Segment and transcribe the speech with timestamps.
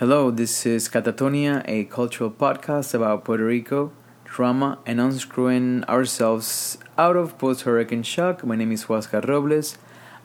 [0.00, 3.92] Hello, this is Catatonia, a cultural podcast about Puerto Rico,
[4.24, 8.42] drama, and unscrewing ourselves out of post hurricane shock.
[8.42, 9.76] My name is Huascar Robles.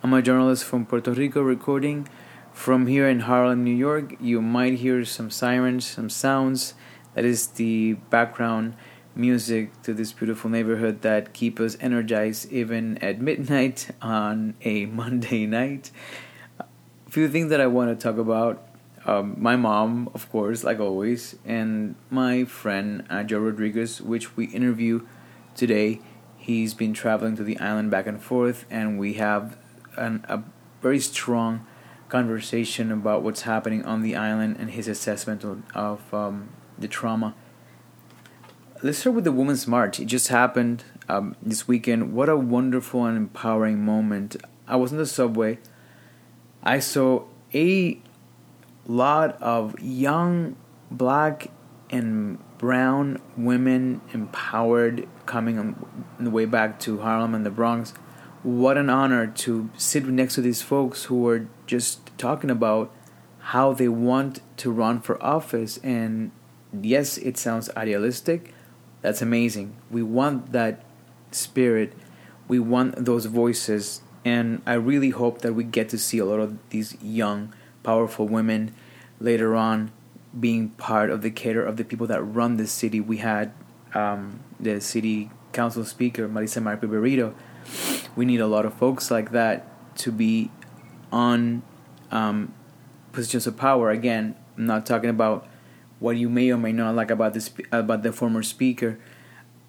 [0.01, 2.07] I'm a journalist from Puerto Rico recording
[2.53, 4.15] from here in Harlem, New York.
[4.21, 6.73] You might hear some sirens, some sounds.
[7.13, 8.75] That is the background
[9.13, 15.45] music to this beautiful neighborhood that keep us energized even at midnight on a Monday
[15.45, 15.91] night.
[16.61, 16.65] A
[17.09, 18.65] few things that I want to talk about
[19.05, 24.45] um, my mom, of course, like always, and my friend uh, Joe Rodriguez, which we
[24.45, 25.05] interview
[25.55, 26.01] today.
[26.37, 29.57] He's been traveling to the island back and forth, and we have
[29.95, 30.43] an, a
[30.81, 31.65] very strong
[32.09, 35.43] conversation about what's happening on the island and his assessment
[35.73, 37.33] of, um, the trauma.
[38.83, 39.99] Let's start with the Women's March.
[39.99, 42.13] It just happened um, this weekend.
[42.13, 44.35] What a wonderful and empowering moment.
[44.67, 45.59] I was in the subway.
[46.63, 48.01] I saw a
[48.87, 50.55] lot of young
[50.91, 51.49] black
[51.89, 57.93] and brown women empowered coming on the way back to Harlem and the Bronx.
[58.43, 62.93] What an honor to sit next to these folks who are just talking about
[63.39, 65.77] how they want to run for office.
[65.83, 66.31] And
[66.79, 68.53] yes, it sounds idealistic.
[69.01, 69.75] That's amazing.
[69.89, 70.83] We want that
[71.31, 71.93] spirit.
[72.47, 74.01] We want those voices.
[74.23, 77.53] And I really hope that we get to see a lot of these young
[77.85, 78.73] powerful women
[79.19, 79.91] later on
[80.37, 82.99] being part of the cater of the people that run the city.
[82.99, 83.53] We had
[83.93, 87.33] um, the city council speaker, Melissa Mark-Viverito.
[88.15, 89.65] We need a lot of folks like that
[89.99, 90.51] to be
[91.11, 91.63] on
[92.11, 92.53] um,
[93.13, 93.89] positions of power.
[93.91, 95.47] Again, I'm not talking about
[95.99, 98.99] what you may or may not like about this about the former speaker,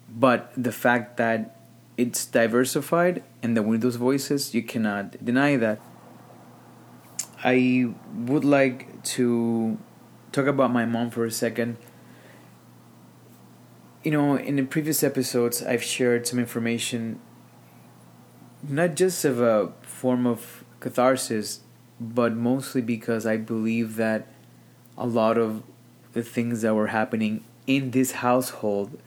[0.09, 1.55] but the fact that
[1.95, 5.79] it's diversified and that we need those voices, you cannot deny that.
[7.47, 9.77] I would like to
[10.33, 11.77] talk about my mom for a second.
[14.03, 17.21] You know, in the previous episodes, I've shared some information,
[18.67, 21.61] not just of a form of catharsis,
[22.01, 24.27] but mostly because I believe that
[24.97, 25.63] a lot of
[26.11, 28.99] the things that were happening in this household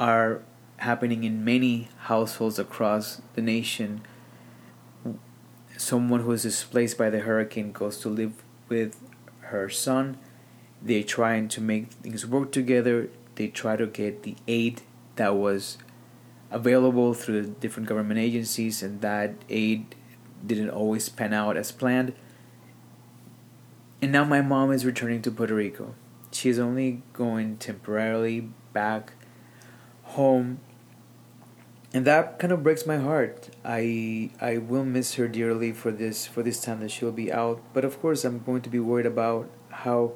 [0.00, 0.42] are
[0.78, 4.02] happening in many households across the nation
[5.80, 9.00] someone who is displaced by the hurricane goes to live with
[9.40, 10.18] her son.
[10.82, 13.08] They're trying to make things work together.
[13.36, 14.82] They try to get the aid
[15.16, 15.78] that was
[16.50, 19.94] available through the different government agencies, and that aid
[20.46, 22.12] didn't always pan out as planned.
[24.02, 25.94] And now my mom is returning to Puerto Rico.
[26.30, 29.12] She's only going temporarily back
[30.02, 30.60] home
[31.92, 33.50] and that kind of breaks my heart.
[33.64, 37.60] I I will miss her dearly for this for this time that she'll be out.
[37.72, 40.14] But of course, I'm going to be worried about how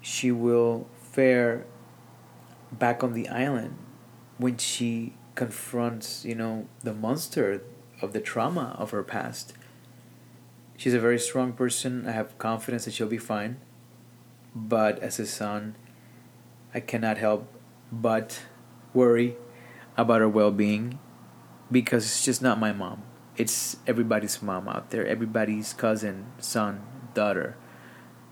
[0.00, 1.64] she will fare
[2.70, 3.78] back on the island
[4.36, 7.62] when she confronts, you know, the monster
[8.02, 9.54] of the trauma of her past.
[10.76, 12.06] She's a very strong person.
[12.06, 13.58] I have confidence that she'll be fine.
[14.54, 15.76] But as a son,
[16.74, 17.48] I cannot help
[17.90, 18.42] but
[18.92, 19.36] worry
[19.96, 20.98] about her well being
[21.70, 23.02] because it's just not my mom.
[23.36, 26.82] It's everybody's mom out there, everybody's cousin, son,
[27.14, 27.56] daughter,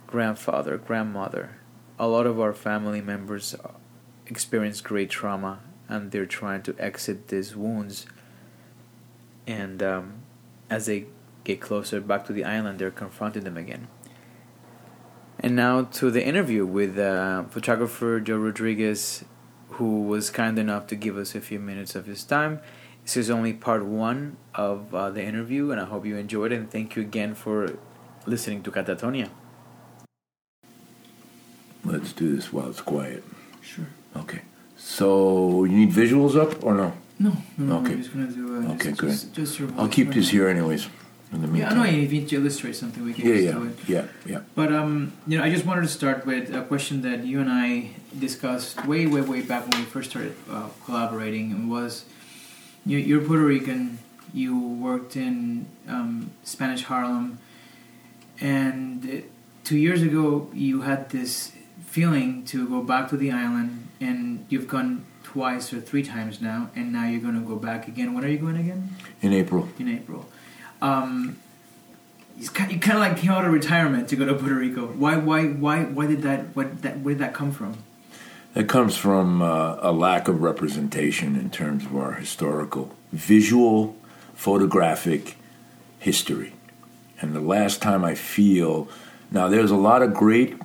[0.06, 1.58] grandfather, grandmother.
[1.98, 3.54] A lot of our family members
[4.26, 8.06] experience great trauma and they're trying to exit these wounds.
[9.46, 10.22] And um,
[10.70, 11.06] as they
[11.44, 13.88] get closer back to the island, they're confronting them again.
[15.40, 19.24] And now to the interview with uh, photographer Joe Rodriguez
[19.72, 22.60] who was kind enough to give us a few minutes of his time.
[23.04, 26.56] This is only part one of uh, the interview, and I hope you enjoyed it.
[26.56, 27.78] And thank you again for
[28.26, 29.28] listening to Catatonia.
[31.84, 33.24] Let's do this while it's quiet.
[33.60, 33.86] Sure.
[34.16, 34.42] Okay.
[34.76, 36.92] So you need visuals up or no?
[37.18, 37.36] No.
[37.58, 37.92] no okay.
[37.92, 38.56] I'm just gonna do.
[38.56, 39.10] Uh, okay, just, good.
[39.10, 40.88] Just, just your I'll keep this here anyways.
[41.32, 41.76] In the meantime.
[41.76, 41.98] Yeah, I know.
[41.98, 43.88] If you need to illustrate something, we can yeah, yeah, it.
[43.88, 44.40] Yeah, yeah.
[44.54, 47.50] But um, you know, I just wanted to start with a question that you and
[47.50, 52.04] I discussed way, way, way back when we first started uh, collaborating, and was
[52.84, 53.98] you, you're Puerto Rican.
[54.34, 57.38] You worked in um, Spanish Harlem,
[58.40, 59.24] and
[59.64, 61.52] two years ago you had this
[61.86, 66.70] feeling to go back to the island, and you've gone twice or three times now,
[66.76, 68.12] and now you're going to go back again.
[68.12, 68.96] When are you going again?
[69.22, 69.68] In April.
[69.78, 70.26] In April.
[70.82, 71.38] Um,
[72.38, 74.86] you kind of like came out of retirement to go to Puerto Rico.
[74.86, 76.56] Why, why, why, why did that?
[76.56, 77.00] What that?
[77.00, 77.78] Where did that come from?
[78.54, 83.96] That comes from uh, a lack of representation in terms of our historical, visual,
[84.34, 85.36] photographic
[85.98, 86.52] history.
[87.20, 88.88] And the last time I feel
[89.30, 90.58] now, there's a lot of great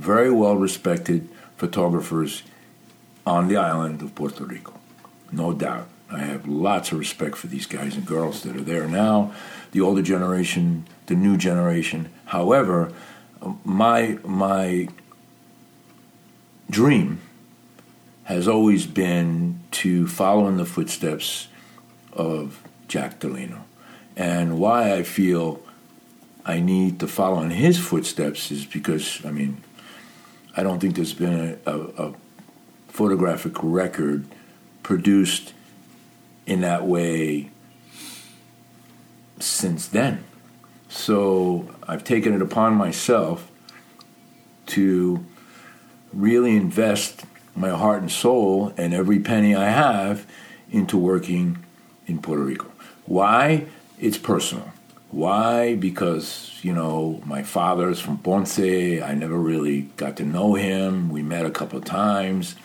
[0.00, 2.42] very well respected photographers
[3.26, 4.72] on the island of Puerto Rico.
[5.30, 5.86] No doubt.
[6.12, 9.32] I have lots of respect for these guys and girls that are there now,
[9.72, 12.10] the older generation, the new generation.
[12.26, 12.92] However,
[13.64, 14.88] my my
[16.68, 17.20] dream
[18.24, 21.48] has always been to follow in the footsteps
[22.12, 23.64] of Jack Delano.
[24.16, 25.60] And why I feel
[26.44, 29.62] I need to follow in his footsteps is because, I mean,
[30.56, 32.14] I don't think there's been a, a, a
[32.88, 34.26] photographic record
[34.82, 35.54] produced
[36.50, 37.48] in that way
[39.38, 40.24] since then.
[40.88, 43.48] So I've taken it upon myself
[44.66, 45.24] to
[46.12, 47.24] really invest
[47.54, 50.26] my heart and soul and every penny I have
[50.72, 51.64] into working
[52.08, 52.66] in Puerto Rico.
[53.06, 53.66] Why?
[54.00, 54.72] It's personal.
[55.12, 55.76] Why?
[55.76, 58.58] Because, you know, my father's from Ponce.
[58.58, 61.10] I never really got to know him.
[61.10, 62.56] We met a couple of times.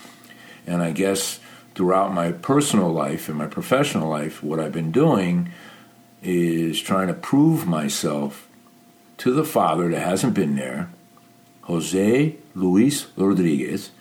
[0.66, 1.40] And I guess
[1.76, 5.52] throughout my personal life and my professional life, what I've been doing
[6.24, 8.48] is trying to prove myself
[9.18, 10.90] to the father that hasn't been there,
[11.64, 13.92] Jose Luis Rodriguez,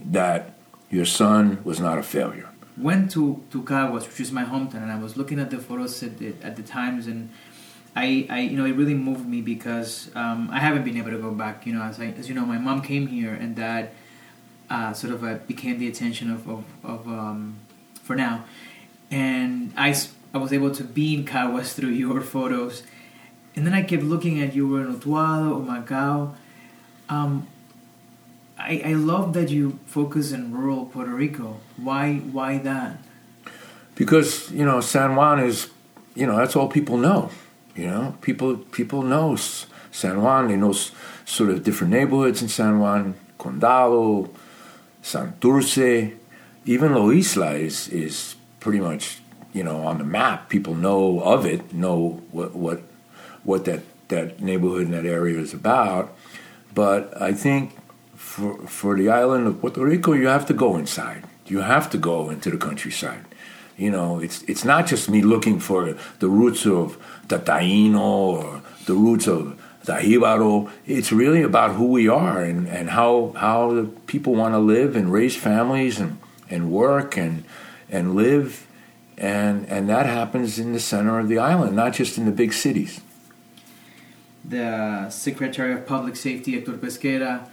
[0.00, 0.54] that
[0.90, 2.48] your son was not a failure.
[2.76, 6.02] Went to, to Caguas, which is my hometown, and I was looking at the photos
[6.02, 7.30] at the, at the times, and
[7.94, 11.18] I, I, you know, it really moved me because um, I haven't been able to
[11.18, 11.66] go back.
[11.66, 13.90] You know, as I, as you know, my mom came here, and dad
[14.70, 17.58] uh, sort of uh, became the attention of, of, of um,
[18.02, 18.44] for now,
[19.10, 19.94] and I,
[20.34, 22.82] I was able to be in Caguas through your photos,
[23.54, 26.34] and then I kept looking at you were in Utuado, Humacao.
[27.08, 27.46] Um,
[28.58, 31.60] I, I love that you focus in rural Puerto Rico.
[31.76, 32.98] Why why that?
[33.94, 35.70] Because you know San Juan is,
[36.14, 37.30] you know that's all people know.
[37.74, 40.48] You know people people know San Juan.
[40.48, 40.72] They know
[41.24, 44.30] sort of different neighborhoods in San Juan, Condado,
[45.06, 46.16] Santurce,
[46.64, 49.20] even La Isla is is pretty much
[49.52, 50.48] you know on the map.
[50.48, 52.82] People know of it, know what what
[53.44, 56.12] what that that neighborhood and that area is about.
[56.74, 57.76] But I think
[58.16, 61.22] for, for the island of Puerto Rico, you have to go inside.
[61.46, 63.24] You have to go into the countryside.
[63.76, 66.98] You know, it's it's not just me looking for the roots of
[67.28, 69.54] Taino or the roots of
[69.86, 70.70] the Jibaro.
[70.86, 74.94] It's really about who we are and, and how how the people want to live
[74.94, 76.18] and raise families and,
[76.50, 77.44] and work and
[77.90, 78.66] and live
[79.18, 82.52] and and that happens in the center of the island, not just in the big
[82.52, 83.00] cities.
[84.44, 87.48] The Secretary of Public Safety, Hector Pesquera,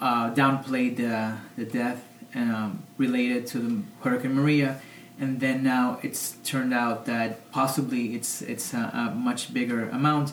[0.00, 4.80] uh, downplayed the, the death um, related to the Hurricane Maria,
[5.20, 10.32] and then now it's turned out that possibly it's it's a, a much bigger amount,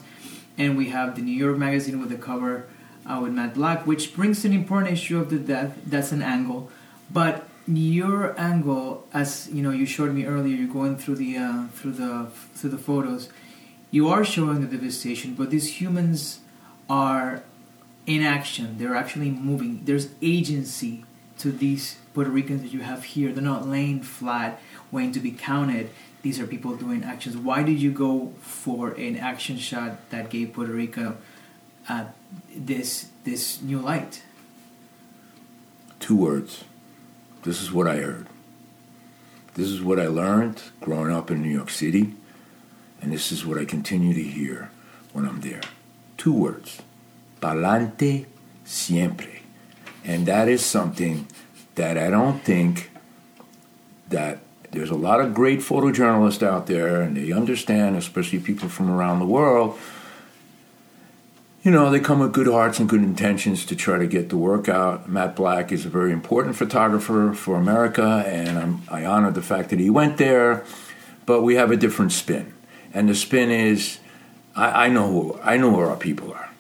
[0.58, 2.68] and we have the New York Magazine with the cover
[3.06, 5.78] uh, with Matt Black, which brings an important issue of the death.
[5.86, 6.72] That's an angle,
[7.12, 10.56] but your angle, as you know, you showed me earlier.
[10.56, 13.30] You're going through the uh, through the through the photos.
[13.92, 16.40] You are showing the devastation, but these humans
[16.90, 17.44] are
[18.06, 18.78] in action.
[18.78, 19.82] They're actually moving.
[19.86, 21.06] There's agency
[21.40, 23.32] to these Puerto Ricans that you have here.
[23.32, 24.62] They're not laying flat,
[24.92, 25.90] waiting to be counted.
[26.26, 27.38] These are people doing actions.
[27.38, 31.18] Why did you go for an action shot that gave Puerto Rico
[31.88, 32.06] uh,
[32.50, 34.24] this this new light?
[36.00, 36.64] Two words.
[37.44, 38.26] This is what I heard.
[39.54, 42.16] This is what I learned growing up in New York City,
[43.04, 44.72] and this is what I continue to hear
[45.14, 45.62] when I'm there.
[46.18, 46.82] Two words
[47.40, 48.26] Palante
[48.64, 49.44] siempre.
[50.04, 51.28] And that is something
[51.76, 52.90] that I don't think
[54.10, 54.40] that
[54.76, 59.20] there's a lot of great photojournalists out there and they understand, especially people from around
[59.20, 59.78] the world.
[61.64, 64.38] You know, they come with good hearts and good intentions to try to get the
[64.38, 65.10] work out.
[65.10, 69.72] Matt Black is a very important photographer for America, and I'm, I honor the fact
[69.72, 70.64] that he went there.
[71.26, 72.54] But we have a different spin,
[72.94, 73.98] and the spin is,
[74.56, 76.52] I, I know who I know where our people are.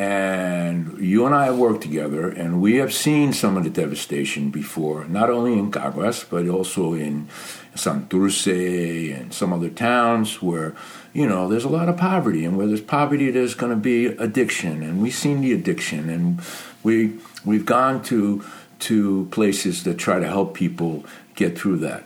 [0.00, 4.48] And you and I have worked together, and we have seen some of the devastation
[4.48, 7.28] before, not only in Caguas, but also in
[7.74, 10.74] Santurce and some other towns where,
[11.12, 12.46] you know, there's a lot of poverty.
[12.46, 14.82] And where there's poverty, there's going to be addiction.
[14.82, 16.08] And we've seen the addiction.
[16.08, 16.40] And
[16.82, 18.42] we, we've gone to,
[18.78, 21.04] to places that try to help people
[21.34, 22.04] get through that.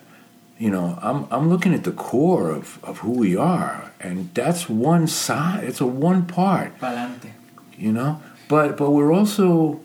[0.59, 3.93] You know, I'm, I'm looking at the core of, of who we are.
[4.01, 6.77] And that's one side, it's a one part.
[6.81, 7.31] Palante
[7.78, 8.21] you know.
[8.49, 9.81] But but we're also,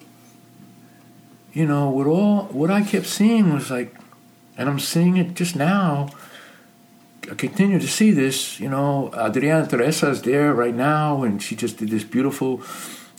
[1.53, 3.96] you know, what all what I kept seeing was like,
[4.58, 6.10] and I'm seeing it just now.
[7.29, 8.60] I continue to see this.
[8.60, 12.62] You know, Adriana Teresa is there right now, and she just did this beautiful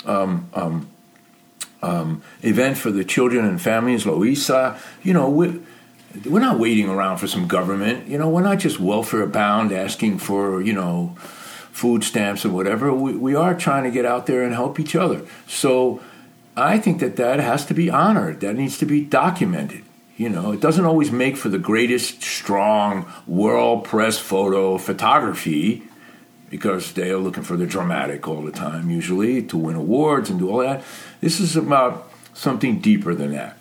[0.05, 0.89] um, um,
[1.83, 4.79] um, event for the children and families, Loíza.
[5.03, 5.61] You know, we're,
[6.27, 8.09] we're not waiting around for some government.
[8.09, 11.17] You know, we're not just welfare bound asking for, you know,
[11.81, 12.93] food stamps or whatever.
[12.93, 15.23] We, we are trying to get out there and help each other.
[15.47, 16.01] So
[16.55, 18.41] I think that that has to be honored.
[18.41, 19.85] That needs to be documented.
[20.19, 25.83] You know, it doesn't always make for the greatest, strong world press photo photography
[26.51, 30.39] because they are looking for the dramatic all the time, usually, to win awards and
[30.39, 30.85] do all that.
[31.23, 33.57] This is about something deeper than that.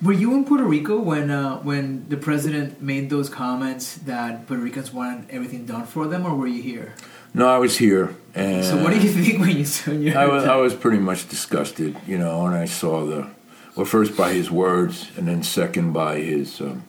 [0.00, 4.62] Were you in Puerto Rico when uh, when the president made those comments that Puerto
[4.62, 6.94] Ricans wanted everything done for them, or were you here?
[7.32, 8.14] No, I was here.
[8.34, 10.16] And so, what do you think when you saw your?
[10.16, 13.28] I was, I was pretty much disgusted, you know, and I saw the,
[13.74, 16.84] well, first by his words, and then second by his um,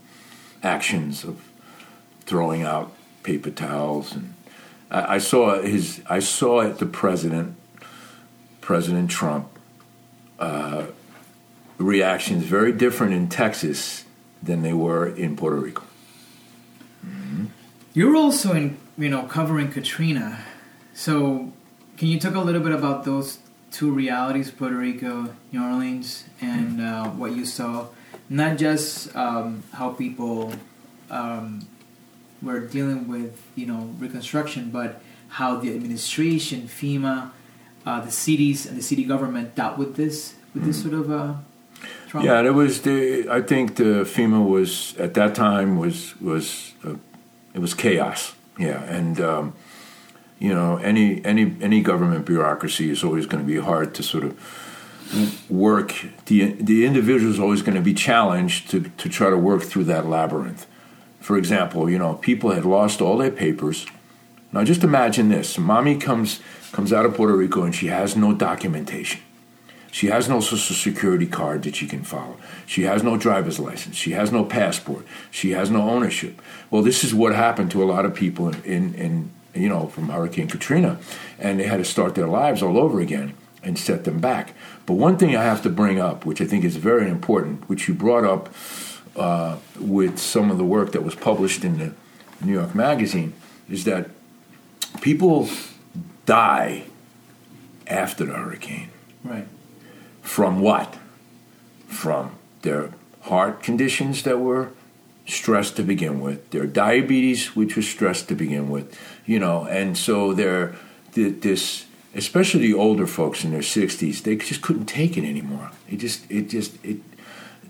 [0.62, 1.42] actions of
[2.26, 2.92] throwing out
[3.24, 4.34] paper towels, and
[4.90, 7.56] I, I saw his, I saw at the president,
[8.62, 9.48] President Trump,
[10.40, 10.86] uh,
[11.78, 14.06] reactions very different in Texas
[14.44, 15.84] than they were in Puerto Rico.
[17.06, 17.46] Mm-hmm.
[17.94, 20.40] You're also in you know, covering Katrina.
[20.94, 21.52] So,
[21.98, 23.40] can you talk a little bit about those
[23.72, 27.88] two realities, Puerto Rico, New Orleans, and uh, what you saw?
[28.30, 30.54] Not just um, how people
[31.10, 31.68] um,
[32.42, 37.32] were dealing with, you know, reconstruction, but how the administration, FEMA,
[37.86, 41.34] uh, the cities, and the city government dealt with this, with this sort of uh,
[42.08, 42.26] trauma.
[42.26, 43.28] Yeah, it was the.
[43.30, 46.96] I think the FEMA was at that time was was uh,
[47.54, 49.54] it was chaos yeah, and um,
[50.40, 54.24] you know, any any any government bureaucracy is always going to be hard to sort
[54.24, 56.06] of work.
[56.26, 59.86] the The individual is always going to be challenged to to try to work through
[59.86, 60.66] that labyrinth.
[61.20, 63.86] For example, you know, people had lost all their papers.
[64.52, 66.40] Now, just imagine this: mommy comes
[66.72, 69.22] comes out of Puerto Rico and she has no documentation.
[69.92, 72.38] She has no social security card that she can follow.
[72.66, 73.98] She has no driver's license.
[73.98, 75.06] She has no passport.
[75.30, 76.42] She has no ownership.
[76.70, 80.08] Well, this is what happened to a lot of people in, in, you know, from
[80.08, 80.98] Hurricane Katrina.
[81.38, 83.34] And they had to start their lives all over again
[83.64, 84.54] and set them back.
[84.86, 87.90] But one thing I have to bring up, which I think is very important, which
[87.90, 88.50] you brought up
[89.18, 91.94] uh, with some of the work that was published in the
[92.44, 93.34] New York Magazine,
[93.70, 94.10] is that
[95.02, 95.50] people
[96.26, 96.86] die
[97.88, 98.90] after the hurricane.
[99.24, 99.48] Right.
[100.22, 100.98] From what?
[101.88, 104.72] From their heart conditions that were
[105.26, 109.98] stressed to begin with, their diabetes, which was stressed to begin with, you know, and
[109.98, 110.76] so they're
[111.14, 111.86] this,
[112.16, 115.72] especially the older folks in their 60s, they just couldn't take it anymore.
[115.90, 116.98] It just, it just, it,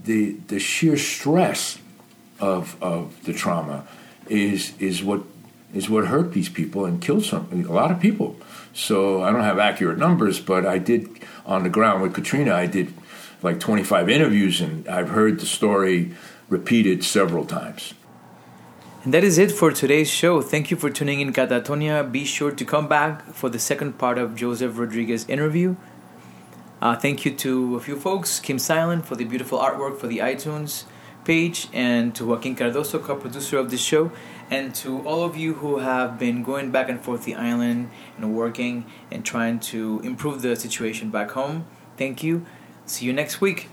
[0.03, 1.77] the the sheer stress
[2.39, 3.87] of of the trauma
[4.27, 5.21] is is what
[5.73, 8.35] is what hurt these people and killed some a lot of people.
[8.73, 11.09] So I don't have accurate numbers, but I did
[11.45, 12.53] on the ground with Katrina.
[12.53, 12.93] I did
[13.41, 16.13] like 25 interviews, and I've heard the story
[16.49, 17.93] repeated several times.
[19.03, 20.41] And that is it for today's show.
[20.41, 22.09] Thank you for tuning in, Catatonia.
[22.11, 25.75] Be sure to come back for the second part of Joseph Rodriguez interview.
[26.81, 30.19] Uh, thank you to a few folks, Kim Silent for the beautiful artwork for the
[30.19, 30.85] iTunes
[31.25, 34.11] page, and to Joaquin Cardoso, co-producer of this show,
[34.51, 38.35] and to all of you who have been going back and forth the island and
[38.35, 41.65] working and trying to improve the situation back home.
[41.97, 42.45] Thank you.
[42.85, 43.69] See you next week.